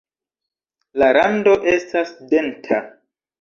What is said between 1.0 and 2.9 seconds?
La rando estas denta.